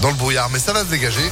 [0.00, 1.30] dans le brouillard, mais ça va se dégager.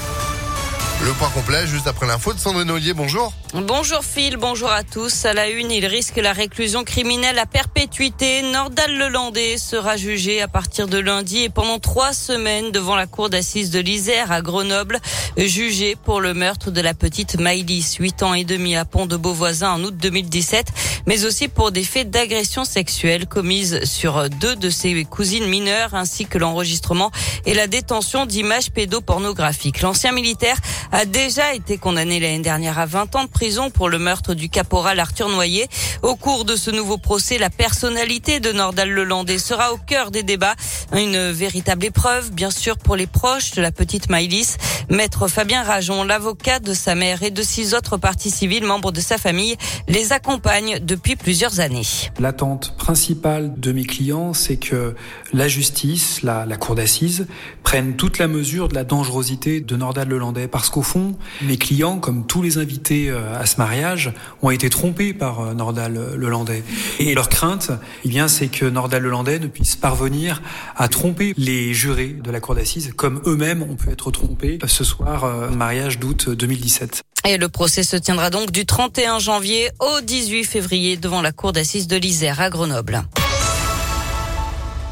[1.05, 2.95] Le point complet juste après l'info de Sandrine Ollier.
[2.95, 3.33] Bonjour.
[3.55, 5.27] Bonjour Phil, bonjour à tous.
[5.27, 8.41] À la une, il risque la réclusion criminelle à perpétuité.
[8.41, 13.29] Nordal Lelandais sera jugé à partir de lundi et pendant trois semaines devant la cour
[13.29, 15.01] d'assises de l'Isère à Grenoble,
[15.37, 19.19] jugé pour le meurtre de la petite Maïlis, 8 ans et demi à Pont de
[19.19, 20.69] Beauvoisin en août 2017,
[21.07, 26.25] mais aussi pour des faits d'agression sexuelle commises sur deux de ses cousines mineures ainsi
[26.25, 27.11] que l'enregistrement
[27.45, 29.83] et la détention d'images pédopornographiques.
[29.83, 30.57] L'ancien militaire
[30.91, 34.49] a déjà été condamné l'année dernière à 20 ans de prison pour le meurtre du
[34.49, 35.67] caporal Arthur Noyer.
[36.03, 40.23] Au cours de ce nouveau procès, la personnalité de Nordal Lelandais sera au cœur des
[40.23, 40.55] débats.
[40.93, 44.59] Une véritable épreuve, bien sûr, pour les proches de la petite Maïlis.
[44.91, 49.01] Maître Fabien Rajon, l'avocat de sa mère et de six autres parties civiles membres de
[49.01, 49.57] sa famille,
[49.89, 51.87] les accompagne depuis plusieurs années.
[52.21, 54.95] L'attente principale de mes clients, c'est que
[55.33, 57.27] la justice, la, la cour d'assises,
[57.65, 60.47] prenne toute la mesure de la dangerosité de Nordal Lelandais.
[60.47, 64.71] Parce qu'au fond, mes clients, comme tous les invités euh, à ce mariage, ont été
[64.71, 66.63] trompés par euh, Nordal Lelandais.
[66.99, 67.71] Et leur crainte,
[68.05, 70.43] eh bien, c'est que Nordal Lelandais ne puisse parvenir
[70.77, 74.85] à tromper les jurés de la cour d'assises, comme eux-mêmes ont pu être trompés ce
[74.85, 77.03] soir, euh, mariage d'août 2017.
[77.25, 81.53] Et le procès se tiendra donc du 31 janvier au 18 février devant la cour
[81.53, 83.05] d'assises de l'Isère à Grenoble.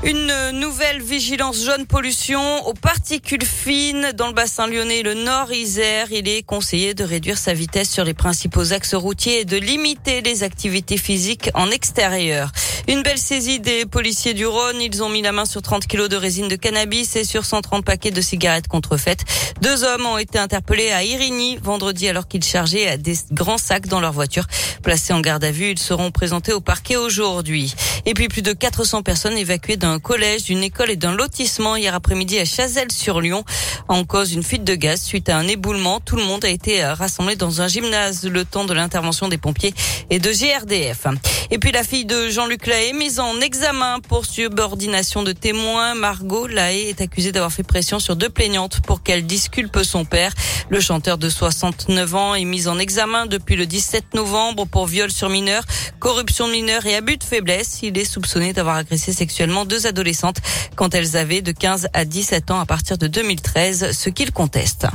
[0.02, 6.10] Une nouvelle vigilance jaune pollution aux particules fines dans le bassin lyonnais, le nord Isère.
[6.10, 10.22] Il est conseillé de réduire sa vitesse sur les principaux axes routiers et de limiter
[10.22, 12.50] les activités physiques en extérieur.
[12.88, 14.80] Une belle saisie des policiers du Rhône.
[14.80, 17.84] Ils ont mis la main sur 30 kilos de résine de cannabis et sur 130
[17.84, 19.24] paquets de cigarettes contrefaites.
[19.60, 24.00] Deux hommes ont été interpellés à Irigny vendredi alors qu'ils chargeaient des grands sacs dans
[24.00, 24.46] leur voiture.
[24.82, 27.74] Placés en garde à vue, ils seront présentés au parquet aujourd'hui.
[28.06, 32.38] Et puis plus de 400 personnes évacuées collège, d'une école et d'un lotissement hier après-midi
[32.38, 33.44] à Chazelles-sur-Lyon.
[33.88, 36.00] En cause une fuite de gaz suite à un éboulement.
[36.00, 39.74] Tout le monde a été rassemblé dans un gymnase le temps de l'intervention des pompiers
[40.10, 41.06] et de GRDF.
[41.50, 45.94] Et puis la fille de Jean-Luc Lahaye mise en examen pour subordination de témoins.
[45.94, 50.32] Margot Lahaye est accusée d'avoir fait pression sur deux plaignantes pour qu'elle disculpe son père.
[50.68, 55.10] Le chanteur de 69 ans est mis en examen depuis le 17 novembre pour viol
[55.10, 55.64] sur mineur,
[55.98, 57.80] corruption de mineur et abus de faiblesse.
[57.82, 60.38] Il est soupçonné d'avoir agressé sexuellement deux adolescentes
[60.76, 64.86] quand elles avaient de 15 à 17 ans à partir de 2013, ce qu'il conteste.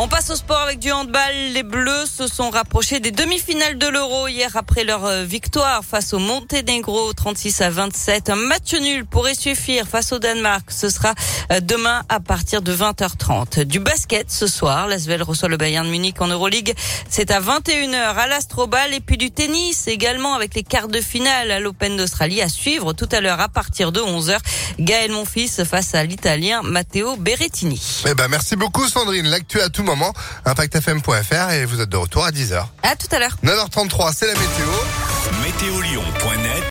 [0.00, 1.34] On passe au sport avec du handball.
[1.52, 6.12] Les Bleus se sont rapprochés des demi-finales de l'Euro hier après leur euh, victoire face
[6.12, 8.30] au Monténégro 36 à 27.
[8.30, 10.70] Un match nul pour suffire face au Danemark.
[10.70, 11.14] Ce sera
[11.50, 13.64] euh, demain à partir de 20h30.
[13.64, 14.86] Du basket ce soir.
[14.86, 16.74] L'Asvel reçoit le Bayern Munich en Euroleague.
[17.10, 21.50] C'est à 21h à l'Astrobal et puis du tennis également avec les quarts de finale
[21.50, 24.38] à l'Open d'Australie à suivre tout à l'heure à partir de 11h.
[24.78, 28.04] Gaël Monfils face à l'Italien Matteo Berrettini.
[28.08, 29.26] Eh ben, merci beaucoup Sandrine.
[29.26, 30.12] L'actu à tout moment,
[30.44, 32.64] impactfm.fr et vous êtes de retour à 10h.
[32.82, 33.36] À tout à l'heure.
[33.42, 34.66] 9h33, c'est la météo.
[35.42, 36.64] Météolion.net